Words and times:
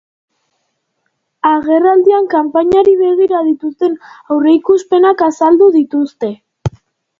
Agerraldian, 1.49 2.25
kanpainari 2.31 2.95
begira 3.03 3.43
dituzten 3.51 3.95
aurreikuspenak 4.37 5.25
azaldu 5.31 5.71
dituzte. 5.79 6.35